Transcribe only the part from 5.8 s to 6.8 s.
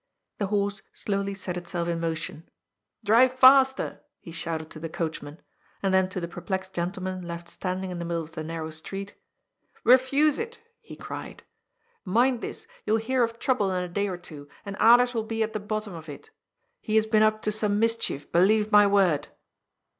and then to the perplexed